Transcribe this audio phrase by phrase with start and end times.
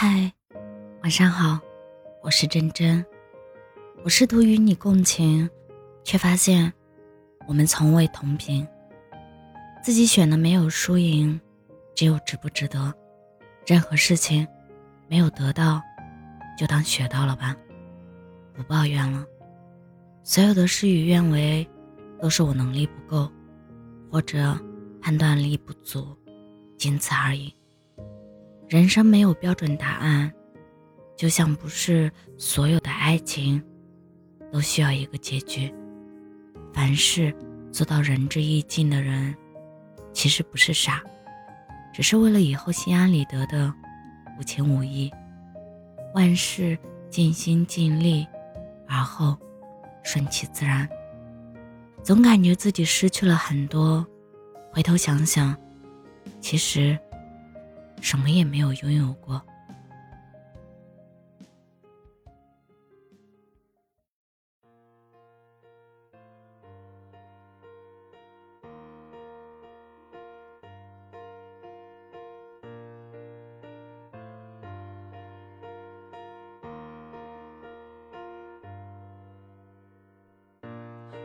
[0.00, 0.32] 嗨，
[1.02, 1.58] 晚上好，
[2.22, 3.04] 我是真真。
[4.04, 5.50] 我试图与你共情，
[6.04, 6.72] 却发现
[7.48, 8.64] 我们从未同频。
[9.82, 11.40] 自己选的没有输赢，
[11.96, 12.94] 只有值不值得。
[13.66, 14.46] 任何事情
[15.08, 15.82] 没有得到，
[16.56, 17.56] 就当学到了吧，
[18.54, 19.26] 不抱怨了。
[20.22, 21.68] 所有的事与愿违，
[22.22, 23.28] 都是我能力不够，
[24.12, 24.56] 或者
[25.02, 26.16] 判断力不足，
[26.76, 27.52] 仅此而已。
[28.68, 30.30] 人生没有标准答案，
[31.16, 33.62] 就像不是所有的爱情
[34.52, 35.72] 都需要一个结局。
[36.74, 37.34] 凡事
[37.72, 39.34] 做到仁至义尽的人，
[40.12, 41.02] 其实不是傻，
[41.94, 43.72] 只是为了以后心安理得的
[44.38, 45.10] 无情无义。
[46.14, 46.76] 万事
[47.08, 48.26] 尽心尽力，
[48.86, 49.34] 而后
[50.02, 50.86] 顺其自然。
[52.02, 54.06] 总感觉自己失去了很多，
[54.70, 55.56] 回头想想，
[56.38, 56.98] 其实。
[58.00, 59.42] 什么也没有拥有过。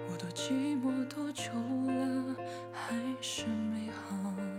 [0.10, 1.52] 我多寂寞多久
[1.88, 2.36] 了，
[2.72, 4.53] 还是没好。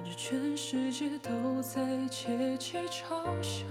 [0.00, 3.66] 感觉全世界都在窃窃嘲笑，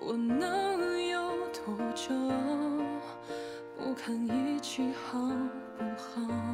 [0.00, 1.20] 我能有
[1.52, 2.82] 多骄傲？
[3.76, 5.18] 不堪一击好
[5.76, 6.53] 不好？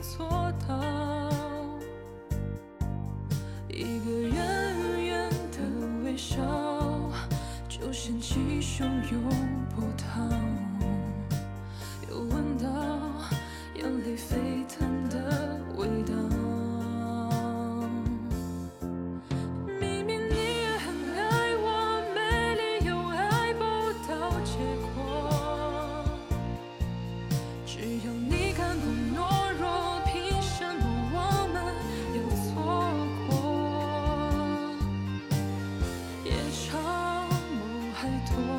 [0.00, 0.28] 做
[0.68, 0.80] 到，
[3.68, 5.58] 一个远远的
[6.04, 6.36] 微笑，
[7.68, 9.25] 就掀起汹涌
[38.06, 38.55] 太多。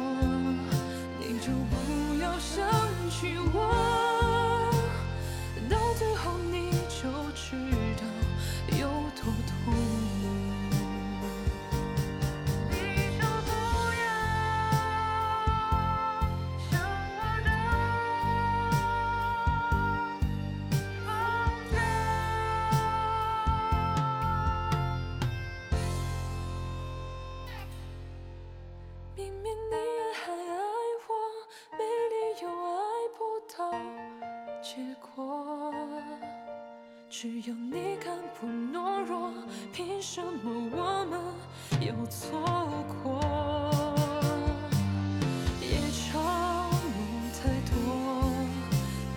[34.68, 34.84] 结
[35.16, 35.74] 果，
[37.10, 39.32] 只有你敢不懦弱，
[39.72, 41.18] 凭什么我们
[41.80, 42.42] 又错
[43.02, 43.22] 过？
[45.62, 45.80] 夜
[46.12, 47.00] 长梦
[47.32, 47.74] 太多，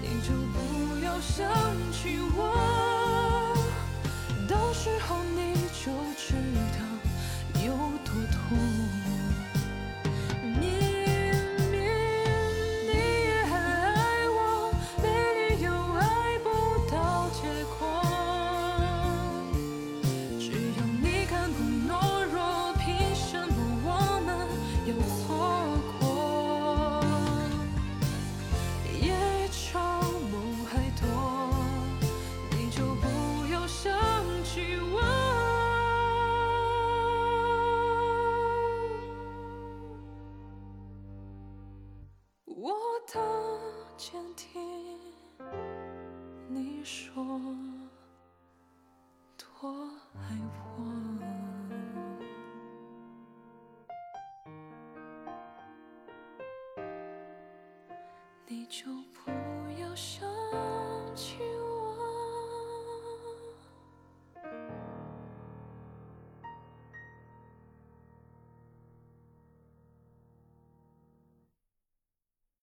[0.01, 0.57] 你就不
[1.05, 1.51] 要想
[1.91, 2.39] 起我，
[4.49, 6.33] 到时候你就知
[6.79, 6.79] 道
[7.67, 7.75] 有
[8.05, 9.00] 多痛。
[46.63, 47.25] 你说
[49.39, 50.21] 多爱
[50.77, 50.85] 我，
[58.47, 58.85] 你就
[59.25, 59.31] 不
[59.81, 60.29] 要想
[61.15, 61.50] 起。